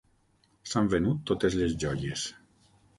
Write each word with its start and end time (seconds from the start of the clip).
S'han 0.69 0.89
venut 0.95 1.21
totes 1.33 1.61
les 1.63 1.79
joies. 1.87 2.29